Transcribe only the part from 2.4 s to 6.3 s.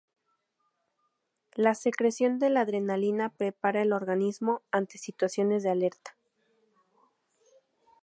la adrenalina prepara el organismo ante situaciones de alerta.